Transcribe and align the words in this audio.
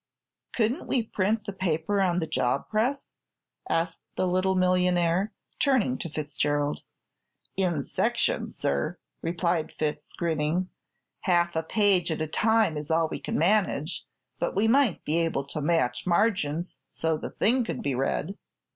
"Couldn't 0.51 0.87
we 0.87 1.03
print 1.03 1.45
the 1.45 1.53
paper 1.53 2.01
on 2.01 2.17
the 2.17 2.25
job 2.25 2.67
press?" 2.67 3.09
asked 3.69 4.07
the 4.15 4.25
little 4.27 4.55
millionaire, 4.55 5.31
turning 5.59 5.95
to 5.95 6.09
Fitzgerald. 6.09 6.81
"In 7.55 7.83
sections, 7.83 8.55
sir," 8.57 8.97
replied 9.21 9.71
Fitz, 9.71 10.11
grinning. 10.13 10.69
"Half 11.25 11.55
a 11.55 11.61
page 11.61 12.09
at 12.09 12.19
a 12.19 12.25
time 12.25 12.77
is 12.77 12.89
all 12.89 13.09
we 13.09 13.19
can 13.19 13.37
manage, 13.37 14.03
but 14.39 14.55
we 14.55 14.67
might 14.67 15.05
be 15.05 15.19
able 15.19 15.43
to 15.45 15.61
match 15.61 16.07
margins 16.07 16.79
so 16.89 17.15
the 17.15 17.29
thing 17.29 17.63
could 17.63 17.83
be 17.83 17.93
read." 17.93 18.35